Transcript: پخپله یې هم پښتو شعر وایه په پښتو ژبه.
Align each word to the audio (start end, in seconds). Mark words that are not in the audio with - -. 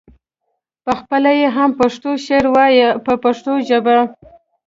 پخپله 0.85 1.31
یې 1.39 1.47
هم 1.55 1.69
پښتو 1.79 2.09
شعر 2.25 2.45
وایه 2.55 2.89
په 3.05 3.13
پښتو 3.23 3.53
ژبه. 3.67 3.97